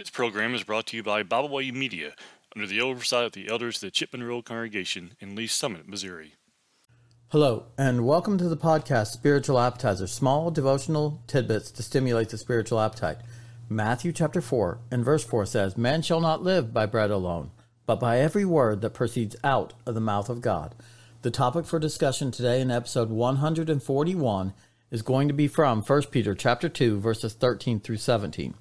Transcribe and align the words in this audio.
This 0.00 0.08
program 0.08 0.54
is 0.54 0.64
brought 0.64 0.86
to 0.86 0.96
you 0.96 1.02
by 1.02 1.22
Byway 1.22 1.70
Media 1.72 2.14
under 2.56 2.66
the 2.66 2.80
oversight 2.80 3.26
of 3.26 3.32
the 3.32 3.50
elders 3.50 3.76
of 3.76 3.80
the 3.82 3.90
Chipman 3.90 4.22
Road 4.22 4.46
Congregation 4.46 5.12
in 5.20 5.36
Lee's 5.36 5.52
Summit, 5.52 5.86
Missouri. 5.86 6.36
Hello, 7.28 7.66
and 7.76 8.06
welcome 8.06 8.38
to 8.38 8.48
the 8.48 8.56
podcast 8.56 9.08
Spiritual 9.08 9.60
Appetizer, 9.60 10.06
small 10.06 10.50
devotional 10.50 11.20
tidbits 11.26 11.70
to 11.72 11.82
stimulate 11.82 12.30
the 12.30 12.38
spiritual 12.38 12.80
appetite. 12.80 13.18
Matthew 13.68 14.10
chapter 14.10 14.40
4 14.40 14.78
and 14.90 15.04
verse 15.04 15.22
4 15.22 15.44
says, 15.44 15.76
Man 15.76 16.00
shall 16.00 16.22
not 16.22 16.42
live 16.42 16.72
by 16.72 16.86
bread 16.86 17.10
alone, 17.10 17.50
but 17.84 18.00
by 18.00 18.20
every 18.20 18.46
word 18.46 18.80
that 18.80 18.94
proceeds 18.94 19.36
out 19.44 19.74
of 19.84 19.94
the 19.94 20.00
mouth 20.00 20.30
of 20.30 20.40
God. 20.40 20.74
The 21.20 21.30
topic 21.30 21.66
for 21.66 21.78
discussion 21.78 22.30
today 22.30 22.62
in 22.62 22.70
episode 22.70 23.10
141 23.10 24.54
is 24.90 25.02
going 25.02 25.28
to 25.28 25.34
be 25.34 25.46
from 25.46 25.82
1 25.82 26.02
Peter 26.04 26.34
chapter 26.34 26.70
2 26.70 26.98
verses 27.00 27.34
13 27.34 27.80
through 27.80 27.98
17. 27.98 28.54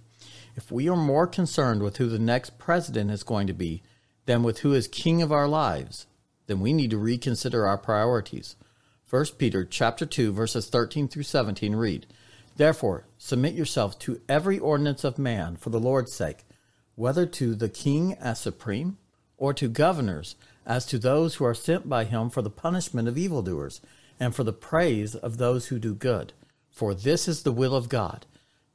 If 0.56 0.72
we 0.72 0.90
are 0.90 0.96
more 0.96 1.28
concerned 1.28 1.82
with 1.82 1.98
who 1.98 2.08
the 2.08 2.20
next 2.20 2.58
president 2.58 3.12
is 3.12 3.24
going 3.24 3.48
to 3.48 3.54
be 3.54 3.82
than 4.26 4.44
with 4.44 4.60
who 4.60 4.74
is 4.74 4.88
king 4.88 5.22
of 5.22 5.32
our 5.32 5.48
lives, 5.48 6.06
then 6.48 6.60
we 6.60 6.74
need 6.74 6.92
to 6.92 6.98
reconsider 6.98 7.66
our 7.66 7.78
priorities. 7.78 8.56
1 9.10 9.26
Peter 9.38 9.66
chapter 9.66 10.06
2 10.06 10.32
verses 10.32 10.70
13 10.70 11.08
through 11.08 11.24
17 11.24 11.76
read, 11.76 12.06
Therefore, 12.58 13.06
submit 13.18 13.54
yourselves 13.56 13.96
to 13.98 14.22
every 14.28 14.60
ordinance 14.60 15.04
of 15.04 15.18
man 15.18 15.56
for 15.56 15.70
the 15.70 15.80
Lord's 15.80 16.14
sake, 16.14 16.46
whether 16.96 17.26
to 17.26 17.56
the 17.56 17.70
king 17.70 18.14
as 18.16 18.40
supreme, 18.40 18.98
or 19.38 19.54
to 19.54 19.70
governors 19.70 20.36
as 20.66 20.86
to 20.86 21.00
those 21.00 21.36
who 21.36 21.46
are 21.46 21.54
sent 21.54 21.88
by 21.88 22.04
him 22.04 22.30
for 22.30 22.42
the 22.42 22.50
punishment 22.50 23.08
of 23.08 23.18
evildoers, 23.18 23.82
and 24.20 24.36
for 24.36 24.44
the 24.44 24.54
praise 24.54 25.16
of 25.16 25.38
those 25.38 25.68
who 25.68 25.80
do 25.80 25.96
good. 25.96 26.34
For 26.70 26.94
this 26.94 27.28
is 27.28 27.44
the 27.44 27.52
will 27.52 27.74
of 27.74 27.90
God, 27.90 28.26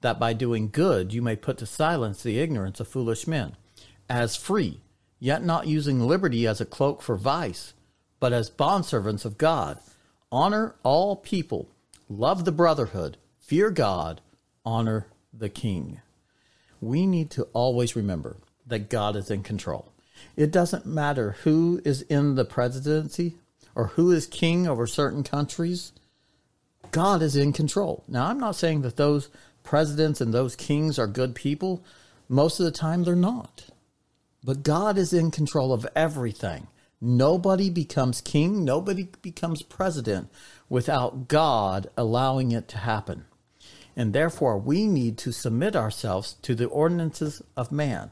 that 0.05 0.21
by 0.21 0.35
doing 0.35 0.69
good 0.69 1.15
you 1.15 1.23
may 1.23 1.35
put 1.35 1.57
to 1.57 1.65
silence 1.65 2.23
the 2.23 2.39
ignorance 2.39 2.79
of 2.79 2.87
foolish 2.87 3.27
men, 3.27 3.57
as 4.07 4.37
free, 4.37 4.83
yet 5.19 5.43
not 5.43 5.67
using 5.67 5.99
liberty 5.99 6.47
as 6.47 6.61
a 6.61 6.67
cloak 6.67 7.01
for 7.01 7.17
vice, 7.17 7.73
but 8.21 8.31
as 8.31 8.51
bondservants 8.51 9.25
of 9.25 9.39
God. 9.39 9.79
Honor 10.31 10.75
all 10.83 11.17
people, 11.17 11.71
love 12.07 12.45
the 12.45 12.53
brotherhood, 12.53 13.17
fear 13.39 13.71
God, 13.71 14.21
honor 14.63 15.07
the 15.33 15.49
king. 15.49 16.03
We 16.83 17.07
need 17.07 17.31
to 17.31 17.45
always 17.55 17.97
remember 17.97 18.37
that 18.67 18.91
God 18.91 19.17
is 19.17 19.31
in 19.31 19.43
control. 19.43 19.91
It 20.37 20.51
doesn't 20.51 20.85
matter 20.85 21.37
who 21.45 21.81
is 21.83 22.03
in 22.03 22.35
the 22.35 22.45
presidency 22.45 23.37
or 23.75 23.87
who 23.87 24.11
is 24.11 24.27
king 24.27 24.67
over 24.69 24.87
certain 24.87 25.23
countries. 25.23 25.93
God 26.91 27.23
is 27.23 27.37
in 27.37 27.55
control. 27.55 28.05
Now, 28.07 28.27
I'm 28.27 28.39
not 28.39 28.55
saying 28.55 28.83
that 28.83 28.97
those 28.97 29.31
presidents 29.65 30.21
and 30.21 30.33
those 30.33 30.55
kings 30.55 30.99
are 30.99 31.09
good 31.09 31.35
people. 31.35 31.85
Most 32.29 32.61
of 32.61 32.65
the 32.65 32.71
time, 32.71 33.03
they're 33.03 33.17
not. 33.17 33.65
But 34.45 34.63
God 34.63 34.97
is 34.97 35.13
in 35.13 35.33
control 35.33 35.73
of 35.73 35.87
everything. 35.97 36.69
Nobody 37.01 37.69
becomes 37.69 38.21
king, 38.21 38.65
nobody 38.65 39.09
becomes 39.21 39.63
president 39.63 40.31
without 40.69 41.27
God 41.27 41.91
allowing 41.97 42.53
it 42.53 42.69
to 42.69 42.79
happen 42.79 43.25
and 43.97 44.13
therefore 44.13 44.59
we 44.59 44.87
need 44.87 45.19
to 45.19 45.33
submit 45.33 45.77
ourselves 45.77 46.35
to 46.43 46.55
the 46.55 46.67
ordinances 46.67 47.43
of 47.57 47.73
man, 47.73 48.11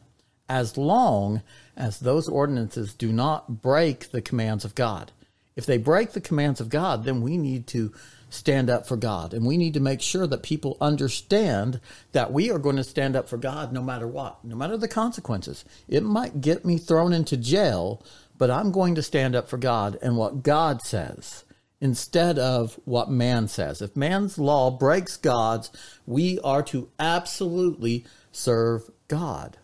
as 0.48 0.76
long 0.76 1.42
as 1.76 2.00
those 2.00 2.28
ordinances 2.28 2.94
do 2.94 3.12
not 3.12 3.62
break 3.62 4.10
the 4.10 4.22
commands 4.22 4.64
of 4.64 4.74
God. 4.74 5.12
If 5.56 5.66
they 5.66 5.78
break 5.78 6.12
the 6.12 6.20
commands 6.20 6.60
of 6.60 6.68
God, 6.68 7.04
then 7.04 7.20
we 7.20 7.36
need 7.36 7.66
to 7.68 7.92
stand 8.32 8.70
up 8.70 8.86
for 8.86 8.96
God. 8.96 9.34
And 9.34 9.46
we 9.46 9.56
need 9.56 9.74
to 9.74 9.80
make 9.80 10.00
sure 10.00 10.26
that 10.26 10.42
people 10.42 10.76
understand 10.80 11.80
that 12.12 12.32
we 12.32 12.50
are 12.50 12.58
going 12.58 12.76
to 12.76 12.84
stand 12.84 13.14
up 13.14 13.28
for 13.28 13.36
God 13.36 13.72
no 13.72 13.82
matter 13.82 14.06
what, 14.06 14.42
no 14.44 14.56
matter 14.56 14.76
the 14.76 14.88
consequences. 14.88 15.64
It 15.88 16.02
might 16.02 16.40
get 16.40 16.64
me 16.64 16.78
thrown 16.78 17.12
into 17.12 17.36
jail, 17.36 18.02
but 18.38 18.50
I'm 18.50 18.72
going 18.72 18.94
to 18.94 19.02
stand 19.02 19.36
up 19.36 19.48
for 19.48 19.58
God 19.58 19.98
and 20.02 20.16
what 20.16 20.42
God 20.42 20.80
says 20.82 21.44
instead 21.80 22.38
of 22.38 22.78
what 22.84 23.10
man 23.10 23.48
says. 23.48 23.82
If 23.82 23.96
man's 23.96 24.38
law 24.38 24.70
breaks 24.70 25.16
God's, 25.16 25.70
we 26.06 26.38
are 26.40 26.62
to 26.64 26.88
absolutely 26.98 28.06
serve 28.30 28.88
God. 29.08 29.58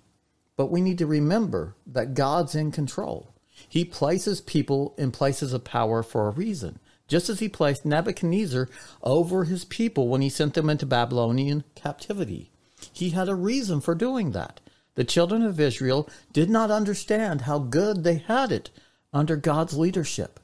But 0.56 0.70
we 0.70 0.80
need 0.80 0.98
to 0.98 1.06
remember 1.06 1.76
that 1.86 2.14
God's 2.14 2.54
in 2.54 2.72
control. 2.72 3.32
He 3.68 3.84
places 3.84 4.40
people 4.40 4.94
in 4.98 5.12
places 5.12 5.52
of 5.52 5.64
power 5.64 6.02
for 6.02 6.26
a 6.26 6.32
reason, 6.32 6.80
just 7.08 7.28
as 7.28 7.40
he 7.40 7.48
placed 7.48 7.84
Nebuchadnezzar 7.84 8.68
over 9.02 9.44
his 9.44 9.64
people 9.64 10.08
when 10.08 10.20
he 10.20 10.28
sent 10.28 10.54
them 10.54 10.70
into 10.70 10.86
Babylonian 10.86 11.64
captivity. 11.74 12.50
He 12.92 13.10
had 13.10 13.28
a 13.28 13.34
reason 13.34 13.80
for 13.80 13.94
doing 13.94 14.32
that. 14.32 14.60
The 14.94 15.04
children 15.04 15.42
of 15.42 15.58
Israel 15.58 16.08
did 16.32 16.50
not 16.50 16.70
understand 16.70 17.42
how 17.42 17.58
good 17.58 18.04
they 18.04 18.16
had 18.18 18.52
it 18.52 18.70
under 19.12 19.36
God's 19.36 19.76
leadership 19.76 20.38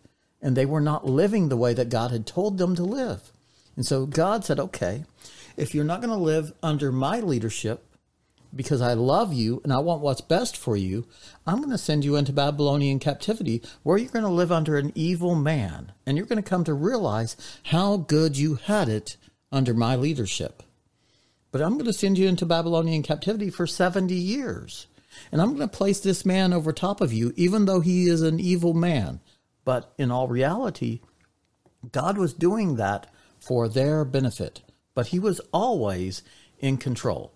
and 0.45 0.57
they 0.57 0.67
were 0.67 0.81
not 0.81 1.07
living 1.07 1.49
the 1.49 1.57
way 1.57 1.73
that 1.75 1.89
God 1.89 2.11
had 2.11 2.27
told 2.27 2.59
them 2.59 2.77
to 2.77 2.85
live. 2.85 3.33
And 3.77 3.87
so 3.87 4.07
God 4.07 4.45
said, 4.45 4.61
okay, 4.61 5.05
if 5.57 5.75
you're 5.75 5.85
not 5.85 6.01
going 6.01 6.17
to 6.17 6.23
live 6.23 6.53
under 6.63 6.93
my 6.93 7.21
leadership, 7.21 7.85
because 8.55 8.81
I 8.81 8.95
love 8.95 9.33
you 9.33 9.61
and 9.65 9.73
I 9.73 9.79
want 9.79 10.01
what's 10.01 10.21
best 10.21 10.57
for 10.57 10.77
you, 10.77 11.07
I'm 11.47 11.59
going 11.59 11.71
to 11.71 11.79
send 11.79 12.05
you 12.05 12.17
into 12.17 12.33
Babylonian 12.33 12.99
captivity 12.99 13.63
where 13.83 13.99
you're 13.99 14.11
going 14.11 14.25
to 14.25 14.31
live 14.31 14.53
under 14.53 14.77
an 14.77 14.93
evil 14.95 15.35
man. 15.35 15.93
And 16.07 16.17
you're 16.17 16.27
going 16.27 16.43
to 16.43 16.49
come 16.49 16.65
to 16.65 16.75
realize 16.75 17.37
how 17.65 17.97
good 17.97 18.37
you 18.37 18.57
had 18.57 18.89
it 18.89 19.17
under 19.51 19.75
my 19.75 19.97
leadership. 19.97 20.63
But 21.51 21.63
I'm 21.63 21.75
going 21.75 21.87
to 21.87 21.93
send 21.93 22.19
you 22.19 22.29
into 22.29 22.47
Babylonian 22.47 23.03
captivity 23.03 23.51
for 23.51 23.67
70 23.67 24.15
years. 24.15 24.87
And 25.31 25.41
I'm 25.41 25.55
going 25.55 25.69
to 25.69 25.77
place 25.77 26.01
this 26.01 26.27
man 26.27 26.53
over 26.53 26.73
top 26.73 27.01
of 27.01 27.13
you, 27.13 27.33
even 27.37 27.67
though 27.67 27.81
he 27.81 28.09
is 28.09 28.23
an 28.23 28.41
evil 28.41 28.75
man. 28.75 29.21
But 29.65 29.93
in 29.97 30.11
all 30.11 30.29
reality, 30.29 31.01
God 31.93 32.19
was 32.19 32.33
doing 32.33 32.77
that 32.77 33.13
for 33.41 33.69
their 33.69 34.05
benefit, 34.05 34.63
but 34.95 35.09
He 35.09 35.19
was 35.19 35.41
always 35.53 36.23
in 36.59 36.77
control. 36.77 37.33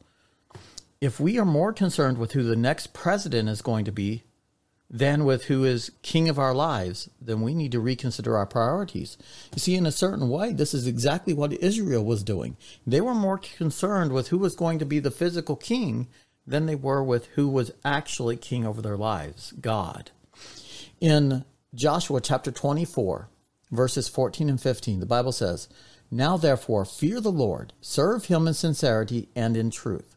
If 1.01 1.21
we 1.21 1.39
are 1.39 1.45
more 1.45 1.73
concerned 1.73 2.19
with 2.19 2.33
who 2.33 2.43
the 2.43 2.57
next 2.57 2.93
president 2.93 3.49
is 3.49 3.63
going 3.63 3.85
to 3.85 3.93
be 3.93 4.25
than 4.91 5.25
with 5.25 5.45
who 5.45 5.65
is 5.65 5.93
king 6.03 6.29
of 6.29 6.39
our 6.39 6.55
lives, 6.55 7.09
then 7.21 7.41
we 7.41 7.55
need 7.55 7.71
to 7.73 7.81
reconsider 7.81 8.37
our 8.37 8.47
priorities. 8.47 9.17
You 9.55 9.61
see, 9.61 9.77
in 9.77 9.87
a 9.87 9.93
certain 9.93 10.29
way, 10.29 10.53
this 10.53 10.75
is 10.75 10.87
exactly 10.89 11.35
what 11.35 11.53
Israel 11.53 12.05
was 12.05 12.25
doing. 12.25 12.57
They 12.87 13.01
were 13.01 13.15
more 13.15 13.39
concerned 13.39 14.13
with 14.13 14.29
who 14.29 14.39
was 14.39 14.57
going 14.57 14.81
to 14.81 14.87
be 14.87 14.99
the 14.99 15.11
physical 15.13 15.55
king 15.55 16.09
than 16.47 16.67
they 16.67 16.75
were 16.75 17.05
with 17.05 17.27
who 17.35 17.49
was 17.49 17.71
actually 17.85 18.37
king 18.37 18.67
over 18.67 18.83
their 18.83 18.97
lives 18.97 19.53
God. 19.61 20.11
In 21.01 21.45
Joshua 21.75 22.21
chapter 22.21 22.51
24, 22.51 23.29
verses 23.71 24.09
14 24.09 24.49
and 24.49 24.61
15, 24.61 24.99
the 24.99 25.07
Bible 25.07 25.33
says, 25.33 25.69
Now 26.11 26.37
therefore 26.37 26.85
fear 26.85 27.21
the 27.21 27.31
Lord, 27.31 27.73
serve 27.81 28.25
him 28.25 28.49
in 28.49 28.55
sincerity 28.55 29.29
and 29.37 29.57
in 29.57 29.71
truth, 29.71 30.17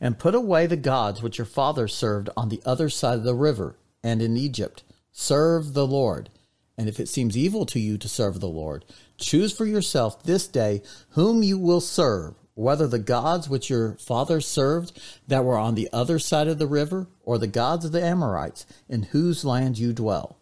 and 0.00 0.18
put 0.18 0.34
away 0.34 0.66
the 0.66 0.76
gods 0.76 1.22
which 1.22 1.38
your 1.38 1.44
fathers 1.44 1.94
served 1.94 2.30
on 2.36 2.48
the 2.48 2.62
other 2.64 2.88
side 2.88 3.18
of 3.18 3.24
the 3.24 3.34
river 3.34 3.76
and 4.02 4.22
in 4.22 4.36
Egypt. 4.36 4.82
Serve 5.12 5.74
the 5.74 5.86
Lord. 5.86 6.30
And 6.76 6.88
if 6.88 7.00
it 7.00 7.08
seems 7.08 7.36
evil 7.36 7.66
to 7.66 7.80
you 7.80 7.98
to 7.98 8.08
serve 8.08 8.38
the 8.38 8.48
Lord, 8.48 8.84
choose 9.16 9.52
for 9.52 9.66
yourself 9.66 10.22
this 10.22 10.46
day 10.46 10.82
whom 11.10 11.42
you 11.42 11.58
will 11.58 11.80
serve, 11.80 12.36
whether 12.54 12.86
the 12.86 13.00
gods 13.00 13.48
which 13.48 13.68
your 13.68 13.94
fathers 13.94 14.46
served 14.46 15.00
that 15.26 15.44
were 15.44 15.58
on 15.58 15.74
the 15.74 15.88
other 15.92 16.18
side 16.18 16.46
of 16.46 16.58
the 16.58 16.66
river, 16.66 17.08
or 17.22 17.36
the 17.36 17.46
gods 17.46 17.84
of 17.84 17.92
the 17.92 18.02
Amorites, 18.02 18.64
in 18.88 19.02
whose 19.04 19.44
land 19.44 19.78
you 19.78 19.92
dwell. 19.92 20.38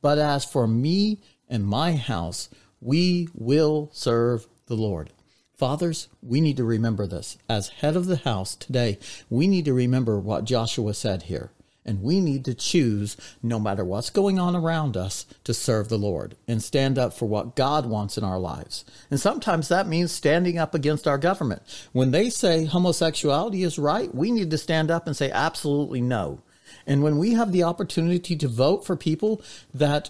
But 0.00 0.18
as 0.18 0.44
for 0.44 0.66
me 0.66 1.20
and 1.48 1.66
my 1.66 1.96
house, 1.96 2.48
we 2.80 3.28
will 3.34 3.90
serve 3.92 4.46
the 4.66 4.76
Lord. 4.76 5.12
Fathers, 5.60 6.08
we 6.22 6.40
need 6.40 6.56
to 6.56 6.64
remember 6.64 7.06
this. 7.06 7.36
As 7.46 7.68
head 7.68 7.94
of 7.94 8.06
the 8.06 8.16
house 8.16 8.54
today, 8.56 8.98
we 9.28 9.46
need 9.46 9.66
to 9.66 9.74
remember 9.74 10.18
what 10.18 10.46
Joshua 10.46 10.94
said 10.94 11.24
here. 11.24 11.50
And 11.84 12.02
we 12.02 12.18
need 12.18 12.46
to 12.46 12.54
choose, 12.54 13.14
no 13.42 13.60
matter 13.60 13.84
what's 13.84 14.08
going 14.08 14.38
on 14.38 14.56
around 14.56 14.96
us, 14.96 15.26
to 15.44 15.52
serve 15.52 15.90
the 15.90 15.98
Lord 15.98 16.34
and 16.48 16.62
stand 16.62 16.98
up 16.98 17.12
for 17.12 17.28
what 17.28 17.56
God 17.56 17.84
wants 17.84 18.16
in 18.16 18.24
our 18.24 18.38
lives. 18.38 18.86
And 19.10 19.20
sometimes 19.20 19.68
that 19.68 19.86
means 19.86 20.12
standing 20.12 20.56
up 20.56 20.74
against 20.74 21.06
our 21.06 21.18
government. 21.18 21.60
When 21.92 22.10
they 22.10 22.30
say 22.30 22.64
homosexuality 22.64 23.62
is 23.62 23.78
right, 23.78 24.14
we 24.14 24.30
need 24.30 24.50
to 24.52 24.56
stand 24.56 24.90
up 24.90 25.06
and 25.06 25.14
say 25.14 25.30
absolutely 25.30 26.00
no. 26.00 26.40
And 26.86 27.02
when 27.02 27.18
we 27.18 27.34
have 27.34 27.52
the 27.52 27.64
opportunity 27.64 28.34
to 28.34 28.48
vote 28.48 28.86
for 28.86 28.96
people 28.96 29.42
that 29.74 30.08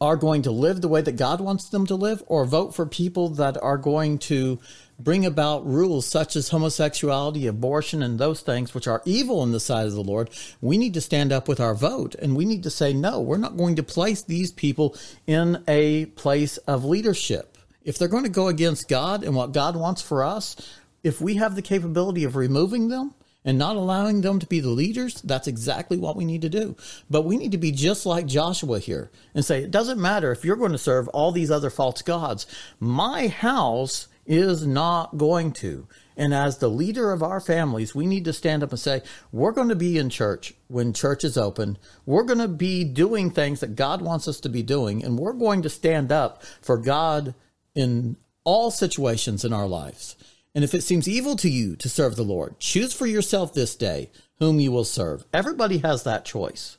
are 0.00 0.16
going 0.16 0.42
to 0.42 0.50
live 0.50 0.80
the 0.80 0.88
way 0.88 1.02
that 1.02 1.16
God 1.16 1.40
wants 1.40 1.68
them 1.68 1.86
to 1.86 1.94
live, 1.94 2.22
or 2.26 2.44
vote 2.44 2.74
for 2.74 2.86
people 2.86 3.28
that 3.30 3.56
are 3.62 3.78
going 3.78 4.18
to 4.18 4.58
bring 4.98 5.26
about 5.26 5.66
rules 5.66 6.06
such 6.06 6.36
as 6.36 6.50
homosexuality, 6.50 7.46
abortion, 7.46 8.02
and 8.02 8.18
those 8.18 8.40
things 8.40 8.74
which 8.74 8.86
are 8.86 9.02
evil 9.04 9.42
in 9.42 9.50
the 9.50 9.60
sight 9.60 9.86
of 9.86 9.92
the 9.92 10.02
Lord, 10.02 10.30
we 10.60 10.78
need 10.78 10.94
to 10.94 11.00
stand 11.00 11.32
up 11.32 11.48
with 11.48 11.60
our 11.60 11.74
vote 11.74 12.14
and 12.14 12.36
we 12.36 12.44
need 12.44 12.62
to 12.62 12.70
say, 12.70 12.92
no, 12.92 13.20
we're 13.20 13.36
not 13.36 13.56
going 13.56 13.76
to 13.76 13.82
place 13.82 14.22
these 14.22 14.52
people 14.52 14.96
in 15.26 15.62
a 15.66 16.06
place 16.06 16.58
of 16.58 16.84
leadership. 16.84 17.58
If 17.84 17.98
they're 17.98 18.08
going 18.08 18.24
to 18.24 18.30
go 18.30 18.48
against 18.48 18.88
God 18.88 19.24
and 19.24 19.34
what 19.34 19.52
God 19.52 19.76
wants 19.76 20.00
for 20.00 20.24
us, 20.24 20.56
if 21.02 21.20
we 21.20 21.34
have 21.34 21.54
the 21.54 21.62
capability 21.62 22.24
of 22.24 22.36
removing 22.36 22.88
them, 22.88 23.14
and 23.44 23.58
not 23.58 23.76
allowing 23.76 24.22
them 24.22 24.38
to 24.38 24.46
be 24.46 24.60
the 24.60 24.70
leaders, 24.70 25.20
that's 25.22 25.46
exactly 25.46 25.96
what 25.98 26.16
we 26.16 26.24
need 26.24 26.42
to 26.42 26.48
do. 26.48 26.76
But 27.10 27.22
we 27.22 27.36
need 27.36 27.52
to 27.52 27.58
be 27.58 27.72
just 27.72 28.06
like 28.06 28.26
Joshua 28.26 28.78
here 28.78 29.10
and 29.34 29.44
say, 29.44 29.62
it 29.62 29.70
doesn't 29.70 30.00
matter 30.00 30.32
if 30.32 30.44
you're 30.44 30.56
going 30.56 30.72
to 30.72 30.78
serve 30.78 31.08
all 31.08 31.30
these 31.30 31.50
other 31.50 31.70
false 31.70 32.02
gods. 32.02 32.46
My 32.80 33.28
house 33.28 34.08
is 34.26 34.66
not 34.66 35.18
going 35.18 35.52
to. 35.52 35.86
And 36.16 36.32
as 36.32 36.58
the 36.58 36.68
leader 36.68 37.12
of 37.12 37.22
our 37.22 37.40
families, 37.40 37.94
we 37.94 38.06
need 38.06 38.24
to 38.24 38.32
stand 38.32 38.62
up 38.62 38.70
and 38.70 38.78
say, 38.78 39.02
we're 39.32 39.52
going 39.52 39.68
to 39.68 39.74
be 39.74 39.98
in 39.98 40.10
church 40.10 40.54
when 40.68 40.92
church 40.92 41.24
is 41.24 41.36
open. 41.36 41.76
We're 42.06 42.22
going 42.22 42.38
to 42.38 42.48
be 42.48 42.84
doing 42.84 43.30
things 43.30 43.60
that 43.60 43.74
God 43.74 44.00
wants 44.00 44.28
us 44.28 44.40
to 44.40 44.48
be 44.48 44.62
doing. 44.62 45.04
And 45.04 45.18
we're 45.18 45.32
going 45.32 45.62
to 45.62 45.68
stand 45.68 46.12
up 46.12 46.42
for 46.62 46.78
God 46.78 47.34
in 47.74 48.16
all 48.44 48.70
situations 48.70 49.44
in 49.44 49.52
our 49.52 49.66
lives. 49.66 50.16
And 50.54 50.62
if 50.62 50.74
it 50.74 50.82
seems 50.82 51.08
evil 51.08 51.34
to 51.36 51.48
you 51.48 51.74
to 51.76 51.88
serve 51.88 52.16
the 52.16 52.22
Lord, 52.22 52.60
choose 52.60 52.92
for 52.94 53.06
yourself 53.06 53.52
this 53.52 53.74
day 53.74 54.10
whom 54.38 54.60
you 54.60 54.70
will 54.70 54.84
serve. 54.84 55.24
Everybody 55.32 55.78
has 55.78 56.04
that 56.04 56.24
choice. 56.24 56.78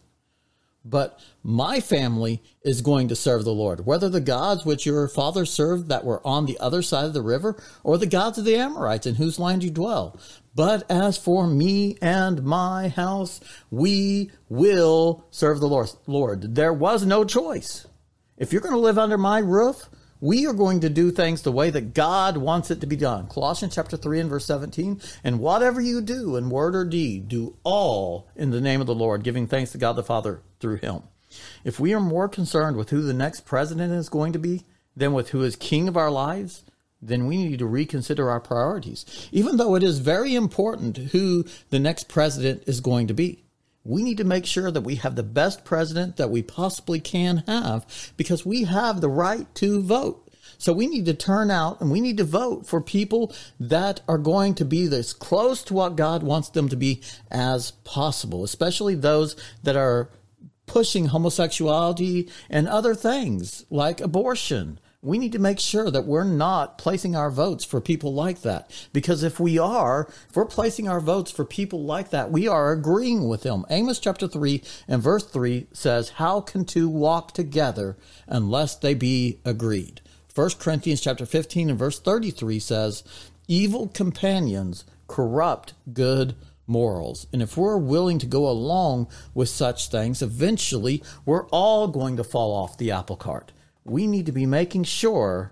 But 0.88 1.20
my 1.42 1.80
family 1.80 2.44
is 2.62 2.82
going 2.82 3.08
to 3.08 3.16
serve 3.16 3.44
the 3.44 3.52
Lord, 3.52 3.88
whether 3.88 4.08
the 4.08 4.22
gods 4.22 4.66
which 4.66 4.86
your 4.86 5.08
fathers 5.08 5.52
served 5.52 5.90
that 5.90 6.06
were 6.06 6.26
on 6.26 6.46
the 6.46 6.60
other 6.60 6.84
side 6.84 7.06
of 7.06 7.14
the 7.14 7.24
river, 7.24 7.62
or 7.84 7.98
the 7.98 8.06
gods 8.06 8.38
of 8.38 8.46
the 8.46 8.56
Amorites 8.56 9.08
in 9.08 9.16
whose 9.16 9.40
land 9.40 9.64
you 9.64 9.72
dwell. 9.72 10.20
But 10.54 10.90
as 10.90 11.18
for 11.18 11.48
me 11.48 11.98
and 12.04 12.44
my 12.44 12.90
house, 12.90 13.42
we 13.72 14.30
will 14.48 15.26
serve 15.32 15.60
the 15.60 15.68
Lord. 15.68 15.90
Lord, 16.06 16.54
there 16.54 16.74
was 16.74 17.04
no 17.04 17.26
choice. 17.26 17.88
If 18.38 18.54
you're 18.54 18.62
going 18.62 18.76
to 18.76 18.80
live 18.80 19.00
under 19.00 19.18
my 19.18 19.40
roof, 19.40 19.90
we 20.26 20.48
are 20.48 20.54
going 20.54 20.80
to 20.80 20.90
do 20.90 21.12
things 21.12 21.44
the 21.44 21.52
way 21.52 21.70
that 21.70 21.94
God 21.94 22.36
wants 22.36 22.72
it 22.72 22.82
to 22.82 22.88
be 22.88 22.96
done. 22.96 23.28
Colossians 23.28 23.76
chapter 23.76 23.96
3 23.96 24.22
and 24.22 24.30
verse 24.30 24.46
17. 24.46 25.00
And 25.24 25.40
whatever 25.40 25.80
you 25.80 26.02
do 26.02 26.36
in 26.36 26.50
word 26.50 26.76
or 26.76 26.84
deed, 26.84 27.28
do 27.28 27.58
all 27.64 28.28
in 28.36 28.50
the 28.50 28.60
name 28.60 28.82
of 28.82 28.88
the 28.88 28.96
Lord, 28.96 29.24
giving 29.24 29.46
thanks 29.46 29.72
to 29.74 29.78
God 29.78 29.94
the 29.94 30.04
Father 30.04 30.42
through 30.60 30.78
him. 30.78 31.04
If 31.64 31.80
we 31.80 31.94
are 31.94 32.00
more 32.00 32.28
concerned 32.28 32.76
with 32.76 32.90
who 32.90 33.04
the 33.04 33.14
next 33.14 33.46
president 33.46 33.94
is 33.94 34.10
going 34.10 34.34
to 34.34 34.40
be 34.40 34.64
than 34.96 35.14
with 35.14 35.30
who 35.30 35.44
is 35.44 35.56
king 35.56 35.88
of 35.88 35.96
our 35.96 36.10
lives, 36.10 36.64
then 37.00 37.28
we 37.28 37.38
need 37.38 37.60
to 37.60 37.68
reconsider 37.68 38.28
our 38.28 38.40
priorities. 38.40 39.30
Even 39.32 39.58
though 39.58 39.76
it 39.76 39.84
is 39.84 40.00
very 40.00 40.34
important 40.34 40.98
who 40.98 41.46
the 41.70 41.80
next 41.80 42.08
president 42.08 42.64
is 42.66 42.82
going 42.82 43.06
to 43.06 43.14
be 43.14 43.45
we 43.86 44.02
need 44.02 44.18
to 44.18 44.24
make 44.24 44.46
sure 44.46 44.72
that 44.72 44.82
we 44.82 44.96
have 44.96 45.16
the 45.16 45.24
best 45.24 45.64
president 45.64 46.18
that 46.18 46.32
we 46.32 46.42
possibly 46.42 47.00
can 47.00 47.44
have 47.48 48.14
because 48.18 48.46
we 48.46 48.64
have 48.64 49.00
the 49.00 49.10
right 49.10 49.54
to 49.56 49.82
vote. 49.82 50.28
So 50.58 50.74
we 50.74 50.88
need 50.88 51.06
to 51.06 51.14
turn 51.14 51.52
out 51.52 51.82
and 51.82 51.92
we 51.92 52.02
need 52.02 52.18
to 52.18 52.24
vote 52.24 52.66
for 52.66 52.82
people 52.82 53.34
that 53.60 54.02
are 54.08 54.18
going 54.18 54.56
to 54.56 54.66
be 54.66 54.88
as 54.88 55.14
close 55.14 55.64
to 55.66 55.74
what 55.74 55.96
God 55.96 56.24
wants 56.24 56.50
them 56.50 56.70
to 56.70 56.76
be 56.76 57.02
as 57.30 57.72
possible, 57.84 58.44
especially 58.44 58.96
those 58.96 59.36
that 59.64 59.76
are 59.76 60.10
pushing 60.66 61.06
homosexuality 61.06 62.30
and 62.50 62.68
other 62.68 62.96
things 62.96 63.66
like 63.70 64.02
abortion 64.02 64.80
we 65.06 65.20
need 65.20 65.34
to 65.34 65.40
make 65.40 65.60
sure 65.60 65.92
that 65.92 66.06
we're 66.06 66.24
not 66.24 66.80
placing 66.80 67.16
our 67.16 67.30
votes 67.30 67.64
for 67.64 67.80
people 67.80 68.12
like 68.12 68.42
that. 68.42 68.72
Because 68.92 69.22
if 69.22 69.40
we 69.40 69.60
are, 69.60 70.08
if 70.28 70.36
we're 70.36 70.46
placing 70.46 70.90
our 70.90 71.00
votes 71.00 71.30
for 71.30 71.46
people 71.46 71.84
like 71.84 72.10
that, 72.10 72.32
we 72.32 72.48
are 72.48 72.72
agreeing 72.72 73.30
with 73.30 73.44
them. 73.44 73.66
Amos 73.70 74.00
chapter 74.00 74.28
3 74.28 74.64
and 74.88 75.04
verse 75.04 75.24
3 75.24 75.68
says, 75.72 76.10
How 76.10 76.42
can 76.42 76.66
two 76.66 76.90
walk 76.90 77.34
together 77.34 77.96
unless 78.26 78.76
they 78.76 78.96
be 78.96 79.40
agreed? 79.46 80.02
1 80.34 80.50
Corinthians 80.60 81.02
chapter 81.02 81.28
15 81.28 81.70
and 81.70 81.78
verse 81.78 82.00
33 82.00 82.58
says, 82.58 83.04
Evil 83.48 83.88
companions 83.88 84.86
corrupt 85.08 85.76
good 85.94 86.36
morals. 86.66 87.28
And 87.32 87.44
if 87.44 87.56
we're 87.56 87.78
willing 87.78 88.18
to 88.18 88.26
go 88.26 88.50
along 88.50 89.08
with 89.36 89.50
such 89.50 89.90
things, 89.90 90.24
eventually 90.24 91.04
we're 91.28 91.46
all 91.50 91.88
going 91.88 92.18
to 92.18 92.24
fall 92.24 92.52
off 92.52 92.80
the 92.80 92.90
apple 92.90 93.18
cart 93.18 93.52
we 93.86 94.08
need 94.08 94.26
to 94.26 94.32
be 94.32 94.46
making 94.46 94.84
sure 94.84 95.52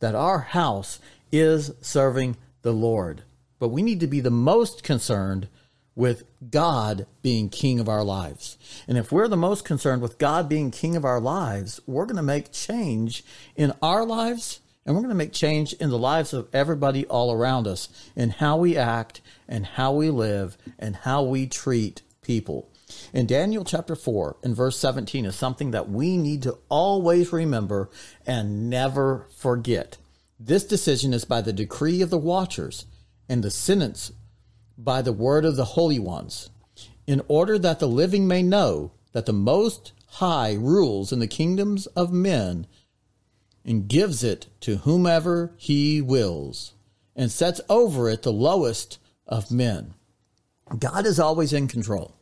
that 0.00 0.14
our 0.14 0.40
house 0.40 0.98
is 1.30 1.72
serving 1.80 2.36
the 2.62 2.72
Lord. 2.72 3.22
But 3.58 3.68
we 3.68 3.82
need 3.82 4.00
to 4.00 4.06
be 4.06 4.20
the 4.20 4.30
most 4.30 4.82
concerned 4.82 5.48
with 5.94 6.24
God 6.50 7.06
being 7.22 7.48
king 7.48 7.78
of 7.78 7.88
our 7.88 8.02
lives. 8.02 8.58
And 8.88 8.98
if 8.98 9.12
we're 9.12 9.28
the 9.28 9.36
most 9.36 9.64
concerned 9.64 10.02
with 10.02 10.18
God 10.18 10.48
being 10.48 10.70
king 10.70 10.96
of 10.96 11.04
our 11.04 11.20
lives, 11.20 11.80
we're 11.86 12.06
going 12.06 12.16
to 12.16 12.22
make 12.22 12.50
change 12.50 13.24
in 13.54 13.72
our 13.80 14.04
lives 14.04 14.60
and 14.86 14.94
we're 14.94 15.00
going 15.00 15.10
to 15.10 15.14
make 15.14 15.32
change 15.32 15.72
in 15.74 15.88
the 15.88 15.98
lives 15.98 16.34
of 16.34 16.48
everybody 16.52 17.06
all 17.06 17.32
around 17.32 17.66
us 17.66 17.88
in 18.14 18.30
how 18.30 18.58
we 18.58 18.76
act 18.76 19.22
and 19.48 19.64
how 19.64 19.92
we 19.92 20.10
live 20.10 20.58
and 20.78 20.96
how 20.96 21.22
we 21.22 21.46
treat 21.46 22.02
people. 22.20 22.68
In 23.12 23.26
Daniel 23.26 23.64
chapter 23.64 23.94
4 23.94 24.36
and 24.42 24.56
verse 24.56 24.78
17 24.78 25.24
is 25.24 25.36
something 25.36 25.70
that 25.70 25.88
we 25.88 26.16
need 26.16 26.42
to 26.42 26.58
always 26.68 27.32
remember 27.32 27.90
and 28.26 28.68
never 28.68 29.26
forget. 29.36 29.98
This 30.38 30.64
decision 30.64 31.12
is 31.14 31.24
by 31.24 31.40
the 31.40 31.52
decree 31.52 32.02
of 32.02 32.10
the 32.10 32.18
watchers, 32.18 32.86
and 33.28 33.42
the 33.42 33.50
sentence 33.50 34.12
by 34.76 35.00
the 35.00 35.12
word 35.12 35.44
of 35.44 35.56
the 35.56 35.64
holy 35.64 35.98
ones, 35.98 36.50
in 37.06 37.22
order 37.28 37.58
that 37.58 37.78
the 37.78 37.88
living 37.88 38.26
may 38.26 38.42
know 38.42 38.92
that 39.12 39.26
the 39.26 39.32
Most 39.32 39.92
High 40.06 40.54
rules 40.54 41.12
in 41.12 41.18
the 41.18 41.26
kingdoms 41.26 41.86
of 41.88 42.12
men 42.12 42.66
and 43.64 43.88
gives 43.88 44.22
it 44.22 44.46
to 44.60 44.78
whomever 44.78 45.54
he 45.56 46.00
wills, 46.00 46.74
and 47.16 47.32
sets 47.32 47.60
over 47.68 48.08
it 48.08 48.22
the 48.22 48.32
lowest 48.32 48.98
of 49.26 49.50
men. 49.50 49.94
God 50.78 51.06
is 51.06 51.18
always 51.18 51.52
in 51.52 51.68
control. 51.68 52.16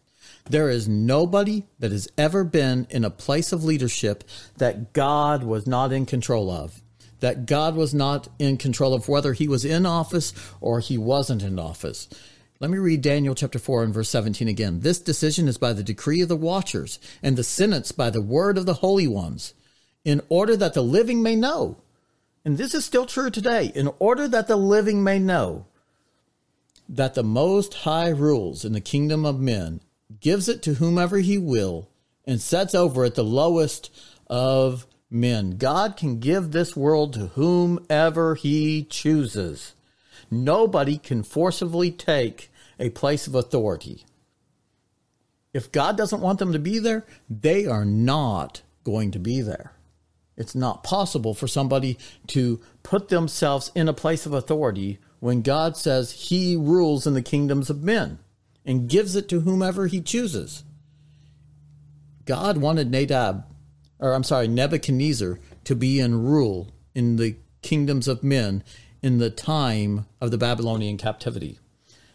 There 0.50 0.69
is 0.69 0.89
nobody 0.89 1.65
that 1.79 1.93
has 1.93 2.09
ever 2.19 2.44
been 2.44 2.87
in 2.91 3.05
a 3.05 3.11
place 3.11 3.53
of 3.53 3.65
leadership 3.65 4.25
that 4.59 4.93
God 4.93 5.44
was 5.44 5.67
not 5.67 5.93
in 5.93 6.06
control 6.06 6.50
of. 6.50 6.83
That 7.21 7.47
God 7.47 7.77
was 7.77 7.94
not 7.94 8.29
in 8.39 8.56
control 8.56 8.94
of 8.94 9.09
whether 9.09 9.33
he 9.33 9.47
was 9.47 9.65
in 9.65 9.87
office 9.87 10.35
or 10.61 10.81
he 10.81 10.99
wasn't 10.99 11.43
in 11.43 11.59
office. 11.59 12.09
Let 12.59 12.71
me 12.71 12.79
read 12.79 13.03
Daniel 13.03 13.35
chapter 13.35 13.59
4 13.59 13.85
and 13.85 13.94
verse 13.94 14.09
17 14.09 14.47
again. 14.47 14.81
This 14.81 15.00
decision 15.00 15.49
is 15.49 15.59
by 15.59 15.73
the 15.73 15.83
decree 15.83 16.21
of 16.21 16.29
the 16.29 16.37
watchers, 16.37 17.00
and 17.21 17.37
the 17.37 17.43
sentence 17.43 17.91
by 17.91 18.11
the 18.11 18.23
word 18.23 18.56
of 18.56 18.67
the 18.67 18.75
holy 18.75 19.09
ones, 19.09 19.53
in 20.05 20.21
order 20.29 20.56
that 20.56 20.75
the 20.75 20.83
living 20.83 21.23
may 21.23 21.35
know. 21.35 21.79
And 22.44 22.59
this 22.59 22.73
is 22.73 22.85
still 22.85 23.06
true 23.06 23.31
today. 23.31 23.73
In 23.75 23.91
order 23.99 24.29
that 24.29 24.47
the 24.47 24.56
living 24.56 25.03
may 25.03 25.19
know 25.19 25.67
that 26.89 27.15
the 27.15 27.25
Most 27.25 27.75
High 27.75 28.11
rules 28.11 28.65
in 28.65 28.73
the 28.73 28.81
kingdom 28.81 29.25
of 29.25 29.41
men 29.41 29.81
gives 30.20 30.49
it 30.49 30.62
to 30.62 30.75
whomever 30.75 31.19
he 31.19 31.39
will, 31.39 31.89
and 32.25 32.41
sets 32.41 32.75
over 32.75 33.05
it 33.05 33.15
the 33.15 33.25
lowest 33.25 33.91
of 34.29 34.87
men. 35.10 35.56
God 35.58 35.96
can 35.96 36.19
give 36.19 36.51
this 36.51 36.77
world 36.77 37.13
to 37.15 37.27
whomever 37.29 38.34
he 38.34 38.84
chooses. 38.84 39.75
Nobody 40.31 40.96
can 40.98 41.22
forcibly 41.22 41.91
take 41.91 42.51
a 42.79 42.91
place 42.91 43.27
of 43.27 43.34
authority. 43.34 44.05
If 45.53 45.70
God 45.70 45.96
doesn't 45.98 46.22
want 46.22 46.39
them 46.39 46.53
to 46.53 46.58
be 46.58 46.79
there, 46.79 47.05
they 47.29 47.67
are 47.67 47.84
not 47.84 48.63
going 48.84 49.10
to 49.10 49.19
be 49.19 49.43
there. 49.43 49.72
It's 50.37 50.55
not 50.55 50.82
possible 50.82 51.34
for 51.34 51.46
somebody 51.46 51.98
to 52.29 52.60
put 52.82 53.08
themselves 53.08 53.70
in 53.75 53.89
a 53.89 53.93
place 53.93 54.25
of 54.25 54.32
authority 54.32 54.98
when 55.20 55.43
God 55.43 55.77
says 55.77 56.13
he 56.13 56.56
rules 56.56 57.06
in 57.06 57.13
the 57.13 57.22
kingdoms 57.22 57.69
of 57.69 57.82
men 57.82 58.19
and 58.65 58.89
gives 58.89 59.17
it 59.17 59.29
to 59.29 59.41
whomever 59.41 59.87
he 59.87 60.01
chooses. 60.01 60.65
God 62.25 62.59
wanted 62.59 62.91
Nadab, 62.91 63.45
or 63.99 64.15
I'm 64.15 64.25
sorry, 64.25 64.49
Nebuchadnezzar 64.49 65.39
to 65.65 65.75
be 65.75 65.99
in 65.99 66.23
rule 66.23 66.73
in 66.95 67.17
the 67.17 67.37
kingdoms 67.63 68.09
of 68.09 68.23
men 68.23 68.63
in 69.03 69.19
the 69.19 69.31
time 69.31 70.07
of 70.21 70.31
the 70.31 70.39
Babylonian 70.39 70.97
captivity. 70.97 71.59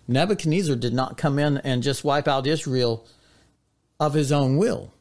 Nebuchadnezzar 0.08 0.76
did 0.76 0.94
not 0.94 1.18
come 1.18 1.38
in 1.38 1.58
and 1.58 1.84
just 1.84 2.04
wipe 2.04 2.28
out 2.28 2.48
Israel 2.48 3.06
of 4.00 4.14
his 4.14 4.32
own 4.32 4.58
will. 4.58 4.94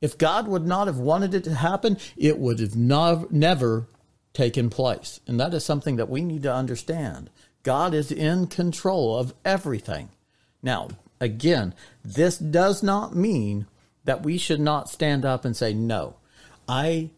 If 0.00 0.16
God 0.16 0.46
would 0.48 0.66
not 0.66 0.86
have 0.86 0.98
wanted 0.98 1.34
it 1.34 1.44
to 1.44 1.54
happen, 1.54 1.98
it 2.16 2.38
would 2.38 2.60
have 2.60 2.76
not, 2.76 3.32
never 3.32 3.86
taken 4.32 4.70
place. 4.70 5.20
And 5.26 5.38
that 5.40 5.52
is 5.52 5.64
something 5.64 5.96
that 5.96 6.08
we 6.08 6.22
need 6.22 6.44
to 6.44 6.54
understand. 6.54 7.28
God 7.62 7.92
is 7.92 8.10
in 8.10 8.46
control 8.46 9.18
of 9.18 9.34
everything. 9.44 10.10
Now, 10.62 10.88
again, 11.20 11.74
this 12.04 12.38
does 12.38 12.82
not 12.82 13.14
mean 13.14 13.66
that 14.04 14.22
we 14.22 14.38
should 14.38 14.60
not 14.60 14.90
stand 14.90 15.24
up 15.24 15.44
and 15.44 15.56
say, 15.56 15.72
no, 15.74 16.16
I 16.68 17.10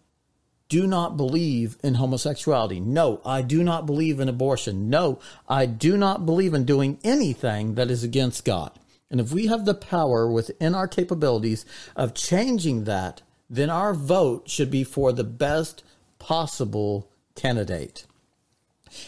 do 0.69 0.87
not 0.87 1.17
believe 1.17 1.77
in 1.83 1.95
homosexuality. 1.95 2.81
No, 2.81 3.21
I 3.27 3.43
do 3.43 3.63
not 3.63 3.85
believe 3.85 4.21
in 4.21 4.29
abortion. 4.29 4.89
No, 4.89 5.19
I 5.49 5.67
do 5.67 5.97
not 5.97 6.25
believe 6.25 6.55
in 6.55 6.65
doing 6.65 6.99
anything 7.05 7.75
that 7.75 7.91
is 7.91 8.03
against 8.03 8.45
God. 8.45 8.73
And 9.11 9.21
if 9.21 9.33
we 9.33 9.49
have 9.49 9.67
the 9.67 9.75
power 9.75 10.27
within 10.31 10.75
our 10.75 10.89
capabilities 10.89 11.67
of 11.95 12.15
changing 12.15 12.85
that, 12.85 13.21
then 13.51 13.69
our 13.69 13.93
vote 13.93 14.49
should 14.49 14.71
be 14.71 14.83
for 14.85 15.13
the 15.13 15.25
best 15.25 15.85
possible 16.19 17.11
candidate. 17.35 18.07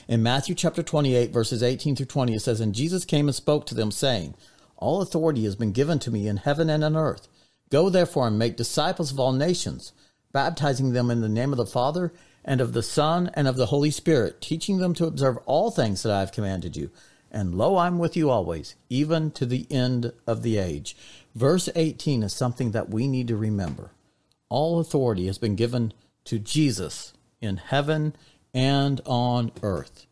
In 0.09 0.23
Matthew 0.23 0.55
chapter 0.55 0.83
28, 0.83 1.31
verses 1.31 1.63
18 1.63 1.97
through 1.97 2.07
20, 2.07 2.35
it 2.35 2.41
says, 2.41 2.61
And 2.61 2.75
Jesus 2.75 3.05
came 3.05 3.29
and 3.29 3.35
spoke 3.35 3.67
to 3.67 3.75
them, 3.75 3.91
saying, 3.91 4.35
All 4.77 5.03
authority 5.03 5.45
has 5.45 5.57
been 5.57 5.73
given 5.73 5.99
to 6.01 6.11
me 6.11 6.29
in 6.29 6.39
heaven 6.39 6.71
and 6.71 6.85
on 6.85 6.97
earth. 6.97 7.29
Go 7.71 7.89
therefore 7.91 8.29
and 8.29 8.39
make 8.39 8.57
disciples 8.57 9.13
of 9.13 9.19
all 9.19 9.33
nations, 9.33 9.93
baptizing 10.33 10.93
them 10.93 11.11
in 11.11 11.21
the 11.21 11.29
name 11.29 11.53
of 11.53 11.57
the 11.57 11.67
Father, 11.67 12.13
and 12.45 12.61
of 12.61 12.73
the 12.73 12.83
Son, 12.83 13.31
and 13.35 13.49
of 13.49 13.57
the 13.57 13.67
Holy 13.67 13.91
Spirit, 13.91 14.41
teaching 14.41 14.79
them 14.79 14.95
to 14.95 15.07
observe 15.07 15.39
all 15.47 15.71
things 15.71 16.03
that 16.03 16.13
I 16.13 16.21
have 16.21 16.33
commanded 16.33 16.77
you. 16.77 16.91
And 17.31 17.55
lo, 17.55 17.79
I'm 17.79 17.99
with 17.99 18.17
you 18.17 18.31
always, 18.31 18.77
even 18.89 19.33
to 19.33 19.45
the 19.45 19.67
end 19.71 20.13
of 20.27 20.43
the 20.43 20.59
age. 20.59 20.97
Verse 21.35 21.69
18 21.75 22.23
is 22.23 22.33
something 22.33 22.71
that 22.71 22.91
we 22.91 23.09
need 23.09 23.27
to 23.29 23.37
remember. 23.37 23.91
All 24.49 24.79
authority 24.79 25.27
has 25.27 25.39
been 25.39 25.57
given 25.57 25.93
to 26.27 26.39
Jesus 26.39 27.13
in 27.41 27.57
heaven 27.57 28.15
and 28.55 29.01
on 29.05 29.51
earth. 29.63 30.07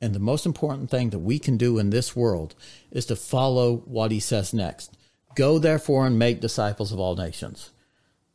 And 0.00 0.14
the 0.14 0.20
most 0.20 0.46
important 0.46 0.90
thing 0.90 1.10
that 1.10 1.18
we 1.18 1.38
can 1.38 1.56
do 1.56 1.78
in 1.78 1.90
this 1.90 2.16
world 2.16 2.54
is 2.90 3.06
to 3.06 3.16
follow 3.16 3.78
what 3.78 4.10
he 4.10 4.20
says 4.20 4.54
next. 4.54 4.96
Go 5.34 5.58
therefore 5.58 6.06
and 6.06 6.18
make 6.18 6.40
disciples 6.40 6.92
of 6.92 6.98
all 6.98 7.16
nations. 7.16 7.70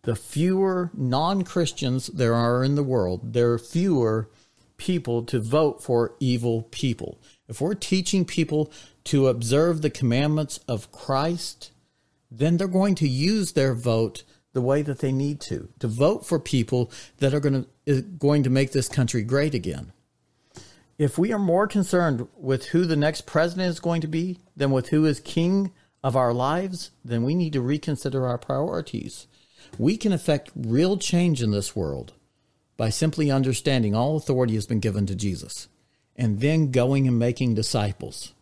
The 0.03 0.15
fewer 0.15 0.91
non 0.93 1.43
Christians 1.43 2.07
there 2.07 2.35
are 2.35 2.63
in 2.63 2.75
the 2.75 2.83
world, 2.83 3.33
there 3.33 3.51
are 3.53 3.59
fewer 3.59 4.29
people 4.77 5.23
to 5.23 5.39
vote 5.39 5.81
for 5.81 6.15
evil 6.19 6.63
people. 6.63 7.21
If 7.47 7.61
we're 7.61 7.73
teaching 7.73 8.25
people 8.25 8.71
to 9.05 9.27
observe 9.27 9.81
the 9.81 9.89
commandments 9.89 10.59
of 10.67 10.91
Christ, 10.91 11.71
then 12.29 12.57
they're 12.57 12.67
going 12.67 12.95
to 12.95 13.07
use 13.07 13.53
their 13.53 13.73
vote 13.73 14.23
the 14.53 14.61
way 14.61 14.81
that 14.81 14.99
they 14.99 15.11
need 15.11 15.41
to, 15.41 15.69
to 15.79 15.87
vote 15.87 16.25
for 16.25 16.39
people 16.39 16.91
that 17.17 17.33
are 17.33 17.39
going 17.39 17.65
to, 17.85 18.01
going 18.01 18.43
to 18.43 18.49
make 18.49 18.71
this 18.71 18.87
country 18.87 19.23
great 19.23 19.53
again. 19.53 19.91
If 20.97 21.17
we 21.17 21.33
are 21.33 21.39
more 21.39 21.67
concerned 21.67 22.27
with 22.37 22.67
who 22.67 22.85
the 22.85 22.95
next 22.95 23.25
president 23.25 23.69
is 23.69 23.79
going 23.79 24.01
to 24.01 24.07
be 24.07 24.39
than 24.55 24.71
with 24.71 24.89
who 24.89 25.05
is 25.05 25.19
king 25.19 25.71
of 26.03 26.15
our 26.15 26.33
lives, 26.33 26.91
then 27.03 27.23
we 27.23 27.33
need 27.33 27.53
to 27.53 27.61
reconsider 27.61 28.27
our 28.27 28.37
priorities. 28.37 29.27
We 29.79 29.97
can 29.97 30.13
affect 30.13 30.51
real 30.55 30.97
change 30.97 31.41
in 31.41 31.51
this 31.51 31.75
world 31.75 32.13
by 32.77 32.89
simply 32.89 33.31
understanding 33.31 33.95
all 33.95 34.17
authority 34.17 34.53
has 34.55 34.67
been 34.67 34.79
given 34.79 35.05
to 35.07 35.15
Jesus 35.15 35.67
and 36.15 36.41
then 36.41 36.71
going 36.71 37.07
and 37.07 37.17
making 37.17 37.55
disciples 37.55 38.33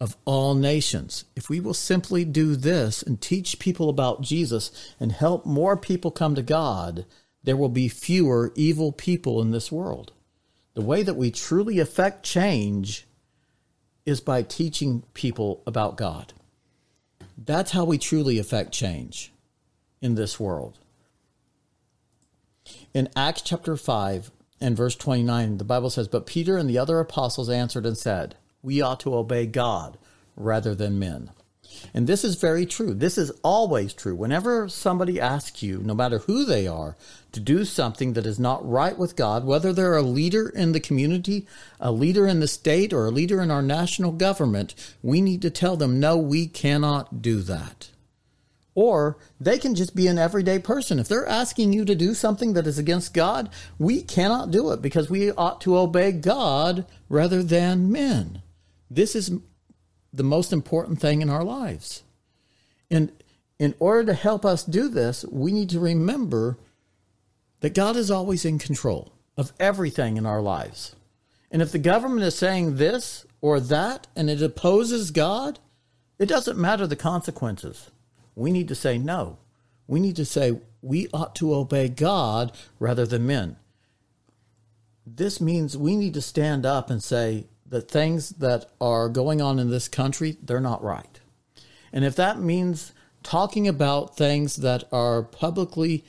of 0.00 0.16
all 0.24 0.54
nations. 0.54 1.24
If 1.34 1.48
we 1.48 1.60
will 1.60 1.74
simply 1.74 2.24
do 2.24 2.56
this 2.56 3.02
and 3.02 3.20
teach 3.20 3.58
people 3.58 3.88
about 3.88 4.20
Jesus 4.20 4.70
and 5.00 5.12
help 5.12 5.46
more 5.46 5.76
people 5.76 6.10
come 6.10 6.34
to 6.34 6.42
God, 6.42 7.06
there 7.42 7.56
will 7.56 7.68
be 7.68 7.88
fewer 7.88 8.52
evil 8.54 8.92
people 8.92 9.40
in 9.40 9.52
this 9.52 9.72
world. 9.72 10.12
The 10.74 10.82
way 10.82 11.02
that 11.02 11.16
we 11.16 11.30
truly 11.30 11.78
affect 11.78 12.24
change 12.24 13.06
is 14.04 14.20
by 14.20 14.42
teaching 14.42 15.02
people 15.14 15.62
about 15.66 15.96
God. 15.96 16.34
That's 17.36 17.72
how 17.72 17.84
we 17.84 17.98
truly 17.98 18.38
affect 18.38 18.72
change 18.72 19.32
in 20.00 20.14
this 20.14 20.38
world. 20.38 20.78
In 22.92 23.08
Acts 23.16 23.42
chapter 23.42 23.76
5 23.76 24.30
and 24.60 24.76
verse 24.76 24.96
29, 24.96 25.58
the 25.58 25.64
Bible 25.64 25.90
says, 25.90 26.08
But 26.08 26.26
Peter 26.26 26.56
and 26.56 26.68
the 26.68 26.78
other 26.78 26.98
apostles 26.98 27.48
answered 27.48 27.86
and 27.86 27.96
said, 27.96 28.36
we 28.66 28.82
ought 28.82 28.98
to 28.98 29.14
obey 29.14 29.46
God 29.46 29.96
rather 30.34 30.74
than 30.74 30.98
men. 30.98 31.30
And 31.94 32.08
this 32.08 32.24
is 32.24 32.34
very 32.34 32.66
true. 32.66 32.94
This 32.94 33.16
is 33.16 33.30
always 33.44 33.94
true. 33.94 34.16
Whenever 34.16 34.68
somebody 34.68 35.20
asks 35.20 35.62
you, 35.62 35.78
no 35.84 35.94
matter 35.94 36.18
who 36.18 36.44
they 36.44 36.66
are, 36.66 36.96
to 37.30 37.38
do 37.38 37.64
something 37.64 38.14
that 38.14 38.26
is 38.26 38.40
not 38.40 38.68
right 38.68 38.98
with 38.98 39.14
God, 39.14 39.44
whether 39.44 39.72
they're 39.72 39.96
a 39.96 40.02
leader 40.02 40.48
in 40.48 40.72
the 40.72 40.80
community, 40.80 41.46
a 41.78 41.92
leader 41.92 42.26
in 42.26 42.40
the 42.40 42.48
state, 42.48 42.92
or 42.92 43.06
a 43.06 43.12
leader 43.12 43.40
in 43.40 43.52
our 43.52 43.62
national 43.62 44.10
government, 44.10 44.74
we 45.00 45.20
need 45.20 45.42
to 45.42 45.50
tell 45.50 45.76
them, 45.76 46.00
no, 46.00 46.16
we 46.16 46.48
cannot 46.48 47.22
do 47.22 47.42
that. 47.42 47.90
Or 48.74 49.16
they 49.40 49.58
can 49.58 49.76
just 49.76 49.94
be 49.94 50.08
an 50.08 50.18
everyday 50.18 50.58
person. 50.58 50.98
If 50.98 51.06
they're 51.06 51.26
asking 51.26 51.72
you 51.72 51.84
to 51.84 51.94
do 51.94 52.14
something 52.14 52.54
that 52.54 52.66
is 52.66 52.78
against 52.78 53.14
God, 53.14 53.48
we 53.78 54.02
cannot 54.02 54.50
do 54.50 54.72
it 54.72 54.82
because 54.82 55.08
we 55.08 55.30
ought 55.30 55.60
to 55.62 55.78
obey 55.78 56.10
God 56.12 56.84
rather 57.08 57.42
than 57.42 57.92
men. 57.92 58.42
This 58.90 59.16
is 59.16 59.32
the 60.12 60.22
most 60.22 60.52
important 60.52 61.00
thing 61.00 61.22
in 61.22 61.30
our 61.30 61.44
lives. 61.44 62.02
And 62.90 63.12
in 63.58 63.74
order 63.78 64.04
to 64.06 64.14
help 64.14 64.44
us 64.44 64.64
do 64.64 64.88
this, 64.88 65.24
we 65.30 65.52
need 65.52 65.70
to 65.70 65.80
remember 65.80 66.58
that 67.60 67.74
God 67.74 67.96
is 67.96 68.10
always 68.10 68.44
in 68.44 68.58
control 68.58 69.12
of 69.36 69.52
everything 69.58 70.16
in 70.16 70.26
our 70.26 70.42
lives. 70.42 70.94
And 71.50 71.62
if 71.62 71.72
the 71.72 71.78
government 71.78 72.22
is 72.22 72.34
saying 72.34 72.76
this 72.76 73.26
or 73.40 73.60
that 73.60 74.06
and 74.14 74.28
it 74.28 74.42
opposes 74.42 75.10
God, 75.10 75.58
it 76.18 76.26
doesn't 76.26 76.58
matter 76.58 76.86
the 76.86 76.96
consequences. 76.96 77.90
We 78.34 78.50
need 78.50 78.68
to 78.68 78.74
say 78.74 78.98
no. 78.98 79.38
We 79.86 80.00
need 80.00 80.16
to 80.16 80.24
say 80.24 80.58
we 80.82 81.08
ought 81.12 81.34
to 81.36 81.54
obey 81.54 81.88
God 81.88 82.52
rather 82.78 83.06
than 83.06 83.26
men. 83.26 83.56
This 85.06 85.40
means 85.40 85.76
we 85.76 85.96
need 85.96 86.14
to 86.14 86.22
stand 86.22 86.66
up 86.66 86.90
and 86.90 87.02
say, 87.02 87.46
the 87.68 87.80
things 87.80 88.30
that 88.30 88.70
are 88.80 89.08
going 89.08 89.40
on 89.40 89.58
in 89.58 89.70
this 89.70 89.88
country, 89.88 90.36
they're 90.42 90.60
not 90.60 90.82
right. 90.82 91.20
And 91.92 92.04
if 92.04 92.16
that 92.16 92.40
means 92.40 92.92
talking 93.22 93.66
about 93.66 94.16
things 94.16 94.56
that 94.56 94.84
are 94.92 95.22
publicly 95.22 96.04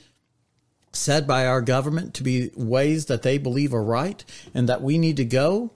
said 0.92 1.26
by 1.26 1.46
our 1.46 1.60
government 1.60 2.14
to 2.14 2.22
be 2.22 2.50
ways 2.54 3.06
that 3.06 3.22
they 3.22 3.38
believe 3.38 3.74
are 3.74 3.82
right 3.82 4.24
and 4.54 4.68
that 4.68 4.82
we 4.82 4.98
need 4.98 5.16
to 5.16 5.24
go 5.24 5.72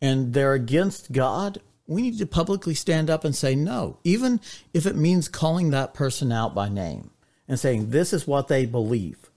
and 0.00 0.32
they're 0.32 0.54
against 0.54 1.12
God, 1.12 1.60
we 1.86 2.02
need 2.02 2.18
to 2.18 2.26
publicly 2.26 2.74
stand 2.74 3.10
up 3.10 3.24
and 3.24 3.34
say 3.34 3.54
no, 3.54 3.98
even 4.04 4.40
if 4.72 4.86
it 4.86 4.96
means 4.96 5.28
calling 5.28 5.70
that 5.70 5.94
person 5.94 6.32
out 6.32 6.54
by 6.54 6.68
name 6.68 7.10
and 7.46 7.60
saying, 7.60 7.90
this 7.90 8.12
is 8.12 8.26
what 8.26 8.48
they 8.48 8.66
believe 8.66 9.30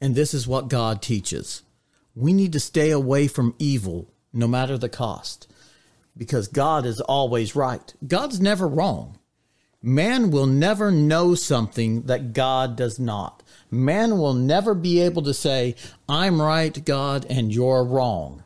and 0.00 0.14
this 0.14 0.34
is 0.34 0.46
what 0.46 0.68
God 0.68 1.00
teaches. 1.00 1.62
We 2.14 2.32
need 2.32 2.52
to 2.52 2.60
stay 2.60 2.90
away 2.90 3.26
from 3.26 3.54
evil 3.58 4.12
no 4.32 4.46
matter 4.48 4.78
the 4.78 4.88
cost, 4.88 5.46
because 6.16 6.48
God 6.48 6.86
is 6.86 7.00
always 7.00 7.56
right. 7.56 7.92
God's 8.06 8.40
never 8.40 8.66
wrong. 8.66 9.18
Man 9.82 10.30
will 10.30 10.46
never 10.46 10.90
know 10.90 11.34
something 11.34 12.02
that 12.02 12.32
God 12.32 12.76
does 12.76 13.00
not. 13.00 13.42
Man 13.70 14.18
will 14.18 14.34
never 14.34 14.74
be 14.74 15.00
able 15.00 15.22
to 15.22 15.34
say, 15.34 15.74
I'm 16.08 16.40
right, 16.40 16.84
God, 16.84 17.26
and 17.28 17.52
you're 17.52 17.84
wrong. 17.84 18.44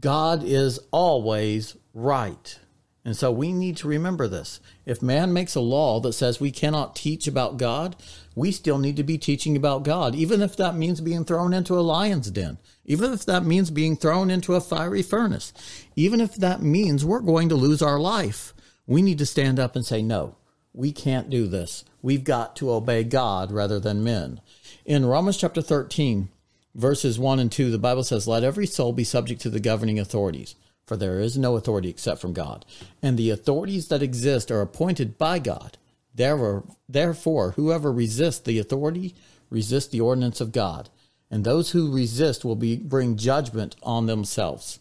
God 0.00 0.42
is 0.44 0.78
always 0.90 1.76
right. 1.92 2.58
And 3.06 3.16
so 3.16 3.30
we 3.30 3.52
need 3.52 3.76
to 3.76 3.88
remember 3.88 4.26
this. 4.26 4.58
If 4.84 5.00
man 5.00 5.32
makes 5.32 5.54
a 5.54 5.60
law 5.60 6.00
that 6.00 6.14
says 6.14 6.40
we 6.40 6.50
cannot 6.50 6.96
teach 6.96 7.28
about 7.28 7.56
God, 7.56 7.94
we 8.34 8.50
still 8.50 8.78
need 8.78 8.96
to 8.96 9.04
be 9.04 9.16
teaching 9.16 9.56
about 9.56 9.84
God, 9.84 10.16
even 10.16 10.42
if 10.42 10.56
that 10.56 10.74
means 10.74 11.00
being 11.00 11.24
thrown 11.24 11.52
into 11.52 11.78
a 11.78 11.86
lion's 11.86 12.32
den, 12.32 12.58
even 12.84 13.12
if 13.12 13.24
that 13.24 13.44
means 13.44 13.70
being 13.70 13.94
thrown 13.94 14.28
into 14.28 14.56
a 14.56 14.60
fiery 14.60 15.02
furnace, 15.02 15.52
even 15.94 16.20
if 16.20 16.34
that 16.34 16.62
means 16.62 17.04
we're 17.04 17.20
going 17.20 17.48
to 17.48 17.54
lose 17.54 17.80
our 17.80 18.00
life. 18.00 18.52
We 18.88 19.02
need 19.02 19.18
to 19.18 19.26
stand 19.26 19.60
up 19.60 19.76
and 19.76 19.86
say, 19.86 20.02
no, 20.02 20.34
we 20.74 20.90
can't 20.90 21.30
do 21.30 21.46
this. 21.46 21.84
We've 22.02 22.24
got 22.24 22.56
to 22.56 22.72
obey 22.72 23.04
God 23.04 23.52
rather 23.52 23.78
than 23.78 24.02
men. 24.02 24.40
In 24.84 25.06
Romans 25.06 25.36
chapter 25.36 25.62
13, 25.62 26.28
verses 26.74 27.20
1 27.20 27.38
and 27.38 27.52
2, 27.52 27.70
the 27.70 27.78
Bible 27.78 28.02
says, 28.02 28.26
Let 28.26 28.42
every 28.42 28.66
soul 28.66 28.92
be 28.92 29.04
subject 29.04 29.40
to 29.42 29.50
the 29.50 29.60
governing 29.60 30.00
authorities 30.00 30.56
for 30.86 30.96
there 30.96 31.20
is 31.20 31.36
no 31.36 31.56
authority 31.56 31.88
except 31.88 32.20
from 32.20 32.32
God. 32.32 32.64
And 33.02 33.18
the 33.18 33.30
authorities 33.30 33.88
that 33.88 34.02
exist 34.02 34.50
are 34.50 34.60
appointed 34.60 35.18
by 35.18 35.38
God. 35.38 35.78
Therefore, 36.14 37.50
whoever 37.56 37.92
resists 37.92 38.40
the 38.40 38.58
authority 38.58 39.14
resists 39.50 39.88
the 39.88 40.00
ordinance 40.00 40.40
of 40.40 40.52
God. 40.52 40.88
And 41.30 41.44
those 41.44 41.72
who 41.72 41.92
resist 41.92 42.44
will 42.44 42.56
be, 42.56 42.76
bring 42.76 43.16
judgment 43.16 43.74
on 43.82 44.06
themselves. 44.06 44.78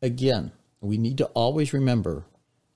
Again, 0.00 0.50
we 0.80 0.96
need 0.96 1.18
to 1.18 1.26
always 1.26 1.72
remember 1.72 2.24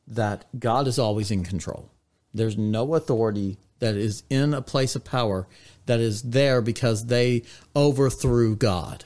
that 0.07 0.45
God 0.59 0.87
is 0.87 0.99
always 0.99 1.31
in 1.31 1.43
control. 1.45 1.91
There's 2.35 2.59
no 2.59 2.95
authority 2.95 3.57
that 3.79 3.97
is 3.97 4.25
in 4.29 4.53
a 4.53 4.63
place 4.63 4.95
of 4.95 5.05
power 5.05 5.49
that 5.87 6.01
is 6.01 6.23
there 6.23 6.61
because 6.61 7.07
they 7.07 7.43
overthrew 7.75 8.57
God. 8.57 9.05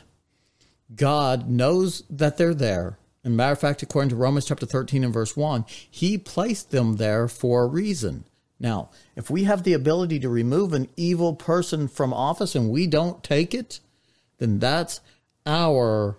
God 0.95 1.49
knows 1.49 2.03
that 2.11 2.37
they're 2.37 2.55
there 2.55 2.99
and 3.27 3.37
matter 3.37 3.55
of 3.55 3.59
fact, 3.59 3.83
according 3.83 4.11
to 4.11 4.17
Romans 4.17 4.45
chapter 4.45 4.67
13 4.67 5.03
and 5.03 5.13
verse 5.13 5.37
1, 5.37 5.65
he 5.91 6.17
placed 6.17 6.71
them 6.71 6.95
there 6.95 7.27
for 7.27 7.65
a 7.65 7.67
reason. 7.67 8.25
Now, 8.61 8.91
if 9.17 9.29
we 9.29 9.43
have 9.43 9.65
the 9.65 9.73
ability 9.73 10.21
to 10.21 10.29
remove 10.29 10.73
an 10.73 10.89
evil 10.97 11.35
person 11.35 11.89
from 11.89 12.15
office 12.15 12.55
and 12.55 12.71
we 12.71 12.87
don't 12.87 13.25
take 13.25 13.53
it, 13.53 13.81
then 14.39 14.61
that's 14.61 15.01
our 15.45 16.17